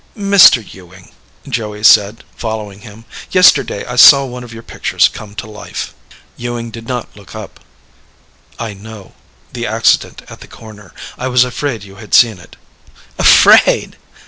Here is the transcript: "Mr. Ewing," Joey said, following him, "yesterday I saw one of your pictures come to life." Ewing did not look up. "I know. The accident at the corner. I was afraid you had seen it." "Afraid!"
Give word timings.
"Mr. 0.17 0.63
Ewing," 0.73 1.11
Joey 1.47 1.83
said, 1.83 2.23
following 2.35 2.79
him, 2.79 3.05
"yesterday 3.29 3.85
I 3.85 3.97
saw 3.97 4.25
one 4.25 4.43
of 4.43 4.51
your 4.51 4.63
pictures 4.63 5.07
come 5.07 5.35
to 5.35 5.45
life." 5.47 5.93
Ewing 6.37 6.71
did 6.71 6.87
not 6.87 7.15
look 7.15 7.35
up. 7.35 7.59
"I 8.57 8.73
know. 8.73 9.13
The 9.53 9.67
accident 9.67 10.23
at 10.27 10.39
the 10.39 10.47
corner. 10.47 10.91
I 11.19 11.27
was 11.27 11.43
afraid 11.43 11.83
you 11.83 11.97
had 11.97 12.15
seen 12.15 12.39
it." 12.39 12.55
"Afraid!" 13.19 13.97